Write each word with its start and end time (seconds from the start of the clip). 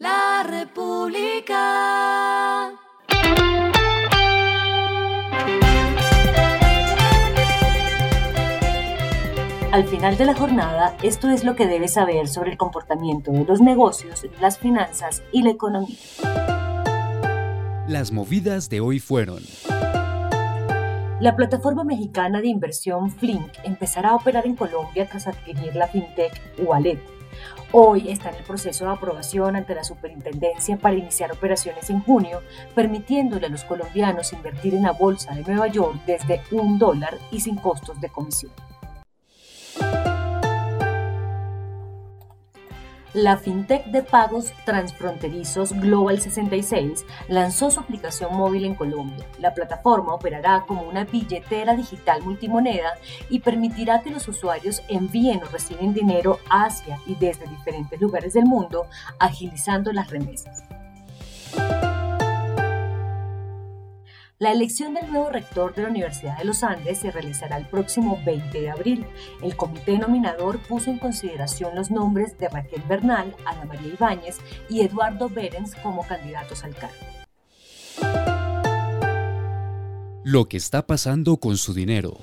La 0.00 0.42
República. 0.48 1.58
Al 9.70 9.84
final 9.84 10.16
de 10.16 10.24
la 10.24 10.34
jornada, 10.34 10.96
esto 11.02 11.28
es 11.28 11.44
lo 11.44 11.54
que 11.54 11.66
debes 11.66 11.92
saber 11.92 12.28
sobre 12.28 12.52
el 12.52 12.56
comportamiento 12.56 13.30
de 13.30 13.44
los 13.44 13.60
negocios, 13.60 14.24
las 14.40 14.58
finanzas 14.58 15.22
y 15.32 15.42
la 15.42 15.50
economía. 15.50 15.98
Las 17.86 18.10
movidas 18.10 18.70
de 18.70 18.80
hoy 18.80 19.00
fueron. 19.00 19.42
La 21.20 21.36
plataforma 21.36 21.84
mexicana 21.84 22.40
de 22.40 22.48
inversión 22.48 23.10
Flink 23.10 23.52
empezará 23.64 24.12
a 24.12 24.14
operar 24.14 24.46
en 24.46 24.56
Colombia 24.56 25.06
tras 25.06 25.26
adquirir 25.26 25.76
la 25.76 25.88
fintech 25.88 26.40
Wallet. 26.60 27.19
Hoy 27.72 28.10
está 28.10 28.30
en 28.30 28.36
el 28.36 28.44
proceso 28.44 28.84
de 28.84 28.90
aprobación 28.90 29.56
ante 29.56 29.74
la 29.74 29.84
superintendencia 29.84 30.76
para 30.76 30.96
iniciar 30.96 31.30
operaciones 31.30 31.88
en 31.90 32.00
junio, 32.00 32.42
permitiéndole 32.74 33.46
a 33.46 33.50
los 33.50 33.64
colombianos 33.64 34.32
invertir 34.32 34.74
en 34.74 34.82
la 34.82 34.92
bolsa 34.92 35.34
de 35.34 35.42
Nueva 35.42 35.68
York 35.68 36.00
desde 36.06 36.42
un 36.50 36.78
dólar 36.78 37.18
y 37.30 37.40
sin 37.40 37.56
costos 37.56 38.00
de 38.00 38.08
comisión. 38.08 38.52
La 43.12 43.36
fintech 43.36 43.86
de 43.86 44.04
pagos 44.04 44.52
transfronterizos 44.64 45.72
Global 45.72 46.20
66 46.20 47.04
lanzó 47.26 47.72
su 47.72 47.80
aplicación 47.80 48.36
móvil 48.36 48.64
en 48.64 48.76
Colombia. 48.76 49.26
La 49.40 49.52
plataforma 49.52 50.14
operará 50.14 50.64
como 50.64 50.82
una 50.82 51.04
billetera 51.04 51.74
digital 51.74 52.22
multimoneda 52.22 52.98
y 53.28 53.40
permitirá 53.40 54.00
que 54.02 54.10
los 54.10 54.28
usuarios 54.28 54.82
envíen 54.88 55.42
o 55.42 55.46
reciben 55.46 55.92
dinero 55.92 56.38
hacia 56.48 57.00
y 57.04 57.16
desde 57.16 57.48
diferentes 57.48 58.00
lugares 58.00 58.34
del 58.34 58.44
mundo, 58.44 58.86
agilizando 59.18 59.92
las 59.92 60.08
remesas. 60.08 60.62
La 64.40 64.52
elección 64.52 64.94
del 64.94 65.12
nuevo 65.12 65.28
rector 65.28 65.74
de 65.74 65.82
la 65.82 65.90
Universidad 65.90 66.38
de 66.38 66.46
los 66.46 66.64
Andes 66.64 67.00
se 67.00 67.10
realizará 67.10 67.58
el 67.58 67.66
próximo 67.66 68.18
20 68.24 68.58
de 68.58 68.70
abril. 68.70 69.04
El 69.42 69.54
comité 69.54 69.98
nominador 69.98 70.58
puso 70.60 70.90
en 70.90 70.98
consideración 70.98 71.74
los 71.74 71.90
nombres 71.90 72.38
de 72.38 72.48
Raquel 72.48 72.82
Bernal, 72.88 73.36
Ana 73.44 73.66
María 73.66 73.92
Ibáñez 73.92 74.38
y 74.70 74.80
Eduardo 74.80 75.28
Berens 75.28 75.74
como 75.82 76.06
candidatos 76.06 76.64
al 76.64 76.74
cargo. 76.74 76.96
Lo 80.24 80.48
que 80.48 80.56
está 80.56 80.86
pasando 80.86 81.36
con 81.36 81.58
su 81.58 81.74
dinero. 81.74 82.16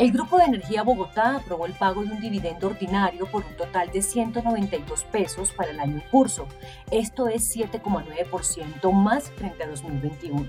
El 0.00 0.12
Grupo 0.12 0.38
de 0.38 0.44
Energía 0.44 0.82
Bogotá 0.82 1.36
aprobó 1.36 1.66
el 1.66 1.74
pago 1.74 2.02
de 2.02 2.12
un 2.12 2.22
dividendo 2.22 2.68
ordinario 2.68 3.26
por 3.26 3.44
un 3.44 3.54
total 3.54 3.90
de 3.92 4.00
192 4.00 5.04
pesos 5.04 5.52
para 5.52 5.72
el 5.72 5.78
año 5.78 5.96
en 5.96 6.10
curso. 6.10 6.48
Esto 6.90 7.28
es 7.28 7.54
7,9% 7.54 8.92
más 8.92 9.30
frente 9.32 9.62
a 9.62 9.68
2021. 9.68 10.46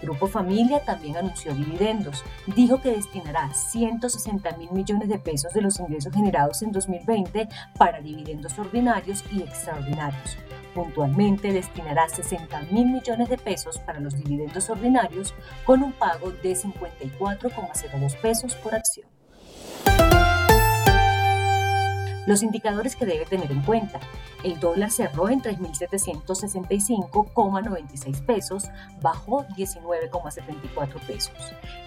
Grupo 0.00 0.26
Familia 0.26 0.82
también 0.86 1.18
anunció 1.18 1.54
dividendos. 1.54 2.24
Dijo 2.46 2.80
que 2.80 2.92
destinará 2.92 3.52
160 3.52 4.56
mil 4.56 4.70
millones 4.70 5.10
de 5.10 5.18
pesos 5.18 5.52
de 5.52 5.60
los 5.60 5.78
ingresos 5.78 6.14
generados 6.14 6.62
en 6.62 6.72
2020 6.72 7.46
para 7.76 8.00
dividendos 8.00 8.58
ordinarios 8.58 9.22
y 9.30 9.42
extraordinarios. 9.42 10.38
Puntualmente 10.78 11.52
destinará 11.52 12.08
60 12.08 12.62
mil 12.70 12.86
millones 12.86 13.28
de 13.28 13.36
pesos 13.36 13.80
para 13.80 13.98
los 13.98 14.16
dividendos 14.16 14.70
ordinarios 14.70 15.34
con 15.64 15.82
un 15.82 15.90
pago 15.90 16.30
de 16.30 16.52
54,02 16.52 18.20
pesos 18.20 18.54
por 18.54 18.76
acción. 18.76 19.17
Los 22.28 22.42
indicadores 22.42 22.94
que 22.94 23.06
debe 23.06 23.24
tener 23.24 23.50
en 23.50 23.62
cuenta. 23.62 23.98
El 24.44 24.60
dólar 24.60 24.90
cerró 24.90 25.30
en 25.30 25.40
3.765,96 25.40 28.26
pesos, 28.26 28.64
bajó 29.00 29.46
19,74 29.56 31.00
pesos. 31.06 31.32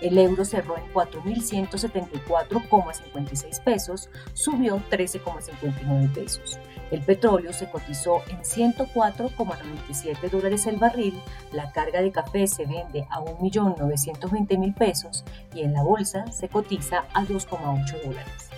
El 0.01 0.18
euro 0.18 0.44
cerró 0.44 0.80
en 0.80 0.91
4.174,56 0.94 3.63
pesos, 3.63 4.09
subió 4.34 4.81
13,59 4.90 6.12
pesos. 6.12 6.57
El 6.90 7.01
petróleo 7.01 7.53
se 7.53 7.69
cotizó 7.69 8.24
en 8.28 8.40
104,97 8.40 10.28
dólares 10.31 10.66
el 10.66 10.78
barril, 10.78 11.22
la 11.51 11.72
carga 11.72 12.01
de 12.01 12.12
café 12.12 12.47
se 12.47 12.66
vende 12.66 13.06
a 13.12 13.19
1.920.000 13.19 14.74
pesos 14.74 15.24
y 15.53 15.62
en 15.62 15.74
la 15.74 15.84
bolsa 15.84 16.25
se 16.31 16.50
cotiza 16.50 17.06
a 17.13 17.25
2,8 17.25 18.01
dólares. 18.03 18.50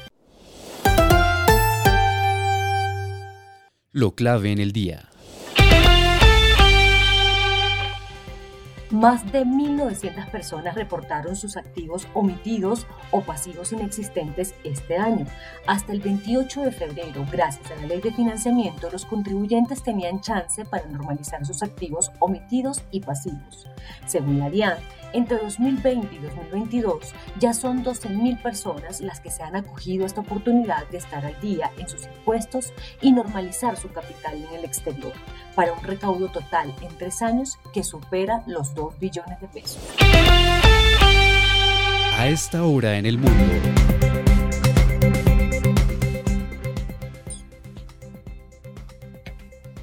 Lo 3.96 4.16
clave 4.16 4.52
en 4.52 4.58
el 4.58 4.72
día. 4.72 5.13
Más 9.04 9.30
de 9.34 9.44
1.900 9.44 10.32
personas 10.32 10.76
reportaron 10.76 11.36
sus 11.36 11.58
activos 11.58 12.08
omitidos 12.14 12.88
o 13.12 13.20
pasivos 13.20 13.74
inexistentes 13.74 14.56
este 14.64 14.96
año. 14.96 15.26
Hasta 15.68 15.92
el 15.92 16.00
28 16.00 16.62
de 16.62 16.72
febrero, 16.72 17.26
gracias 17.30 17.70
a 17.70 17.76
la 17.82 17.88
ley 17.88 18.00
de 18.00 18.14
financiamiento, 18.14 18.90
los 18.90 19.06
contribuyentes 19.06 19.84
tenían 19.84 20.22
chance 20.22 20.64
para 20.64 20.88
normalizar 20.88 21.46
sus 21.46 21.64
activos 21.64 22.12
omitidos 22.20 22.82
y 22.92 23.02
pasivos. 23.02 23.68
Según 24.06 24.40
la 24.40 24.50
DIAN, 24.50 24.78
entre 25.14 25.38
2020 25.38 26.16
y 26.16 26.20
2022 26.20 27.14
ya 27.40 27.54
son 27.54 27.84
12.000 27.84 28.42
personas 28.42 29.00
las 29.00 29.20
que 29.20 29.30
se 29.30 29.44
han 29.44 29.56
acogido 29.56 30.04
a 30.04 30.08
esta 30.08 30.22
oportunidad 30.22 30.88
de 30.90 30.98
estar 30.98 31.24
al 31.24 31.40
día 31.40 31.72
en 31.78 31.88
sus 31.88 32.06
impuestos 32.06 32.74
y 33.00 33.12
normalizar 33.12 33.78
su 33.78 33.92
capital 33.92 34.36
en 34.36 34.54
el 34.56 34.66
exterior, 34.66 35.14
para 35.56 35.74
un 35.74 35.84
recaudo 35.84 36.30
total 36.30 36.74
en 36.82 36.98
tres 36.98 37.22
años 37.22 37.60
que 37.74 37.84
supera 37.84 38.44
los 38.48 38.74
2 38.74 38.93
billones 39.00 39.40
de 39.40 39.48
pesos. 39.48 39.80
A 42.18 42.28
esta 42.28 42.64
hora 42.64 42.98
en 42.98 43.06
el 43.06 43.18
mundo. 43.18 43.93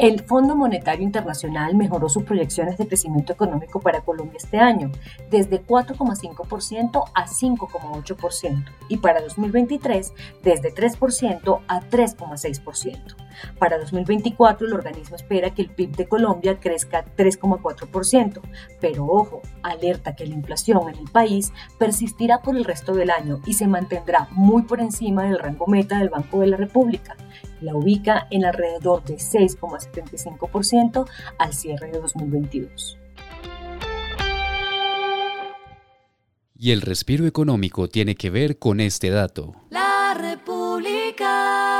El 0.01 0.23
Fondo 0.23 0.57
Monetario 0.57 1.05
Internacional 1.05 1.75
mejoró 1.75 2.09
sus 2.09 2.23
proyecciones 2.23 2.79
de 2.79 2.89
crecimiento 2.89 3.35
económico 3.35 3.81
para 3.81 4.01
Colombia 4.01 4.39
este 4.39 4.57
año, 4.57 4.91
desde 5.31 5.63
4,5% 5.63 7.05
a 7.15 7.27
5,8%, 7.27 8.65
y 8.89 8.97
para 8.97 9.21
2023 9.21 10.15
desde 10.43 10.75
3% 10.75 11.61
a 11.69 11.81
3,6%. 11.83 13.17
Para 13.59 13.79
2024 13.79 14.67
el 14.67 14.73
organismo 14.73 15.17
espera 15.17 15.51
que 15.51 15.63
el 15.63 15.71
PIB 15.71 15.97
de 15.97 16.09
Colombia 16.09 16.59
crezca 16.59 17.05
3,4%, 17.05 18.41
pero 18.81 19.05
ojo, 19.05 19.43
alerta 19.63 20.17
que 20.17 20.27
la 20.27 20.35
inflación 20.35 20.89
en 20.89 20.97
el 20.97 21.11
país 21.11 21.53
persistirá 21.79 22.41
por 22.41 22.57
el 22.57 22.65
resto 22.65 22.95
del 22.95 23.11
año 23.11 23.41
y 23.45 23.53
se 23.53 23.67
mantendrá 23.67 24.29
muy 24.31 24.63
por 24.63 24.81
encima 24.81 25.25
del 25.25 25.39
rango 25.39 25.67
meta 25.67 25.99
del 25.99 26.09
Banco 26.09 26.41
de 26.41 26.47
la 26.47 26.57
República. 26.57 27.17
La 27.61 27.75
ubica 27.75 28.27
en 28.31 28.47
alrededor 28.47 29.05
de 29.05 29.19
6,75% 29.93 31.09
al 31.39 31.55
cierre 31.55 31.91
de 31.91 32.01
2022. 32.01 32.99
Y 36.63 36.73
el 36.73 36.83
respiro 36.83 37.27
económico 37.27 37.89
tiene 37.89 38.15
que 38.17 38.29
ver 38.29 38.59
con 38.59 38.81
este 38.81 39.09
dato. 39.09 39.55
La 39.71 40.15
República. 40.15 41.71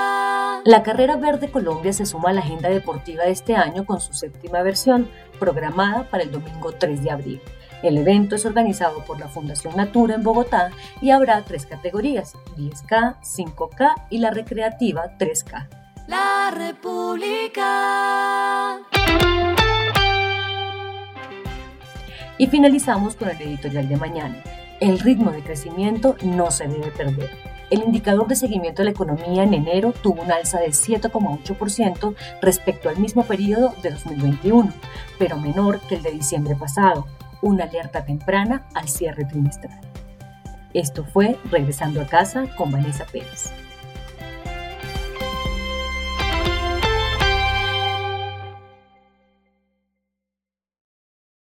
La 0.65 0.83
Carrera 0.83 1.17
Verde 1.17 1.51
Colombia 1.51 1.93
se 1.93 2.07
suma 2.07 2.31
a 2.31 2.33
la 2.33 2.41
agenda 2.41 2.71
deportiva 2.71 3.25
de 3.25 3.33
este 3.33 3.57
año 3.57 3.85
con 3.85 4.01
su 4.01 4.15
séptima 4.15 4.63
versión, 4.63 5.11
programada 5.39 6.09
para 6.09 6.23
el 6.23 6.31
domingo 6.31 6.73
3 6.73 7.03
de 7.03 7.11
abril. 7.11 7.41
El 7.83 7.97
evento 7.97 8.37
es 8.37 8.45
organizado 8.45 9.05
por 9.05 9.19
la 9.19 9.29
Fundación 9.29 9.77
Natura 9.77 10.15
en 10.15 10.23
Bogotá 10.23 10.71
y 11.01 11.11
habrá 11.11 11.43
tres 11.43 11.67
categorías, 11.67 12.35
10K, 12.57 13.21
5K 13.21 14.07
y 14.11 14.19
la 14.19 14.31
recreativa 14.31 15.17
3K. 15.19 15.80
La 16.11 16.51
República. 16.51 17.63
Y 22.37 22.49
finalizamos 22.49 23.15
con 23.15 23.29
el 23.31 23.41
editorial 23.41 23.89
de 23.89 23.97
mañana. 23.97 24.43
El 24.81 24.99
ritmo 24.99 25.31
de 25.31 25.45
crecimiento 25.45 26.17
no 26.25 26.51
se 26.51 26.67
debe 26.67 26.91
perder. 26.91 27.31
El 27.71 27.85
indicador 27.85 28.27
de 28.27 28.35
seguimiento 28.35 28.83
de 28.83 28.87
la 28.87 28.91
economía 28.91 29.45
en 29.45 29.55
enero 29.55 29.93
tuvo 30.03 30.23
un 30.23 30.33
alza 30.33 30.59
de 30.59 30.71
7,8% 30.71 32.17
respecto 32.43 32.89
al 32.89 32.97
mismo 32.99 33.23
periodo 33.23 33.73
de 33.81 33.91
2021, 33.91 34.73
pero 35.17 35.37
menor 35.37 35.79
que 35.83 35.95
el 35.95 36.03
de 36.03 36.11
diciembre 36.11 36.57
pasado 36.57 37.07
una 37.41 37.67
alerta 37.67 38.05
temprana 38.05 38.67
al 38.75 38.89
cierre 38.89 39.27
trimestral. 39.27 39.81
Esto 40.75 41.05
fue 41.05 41.39
Regresando 41.53 42.01
a 42.01 42.07
casa 42.07 42.47
con 42.57 42.73
Vanessa 42.73 43.05
Pérez. 43.05 43.53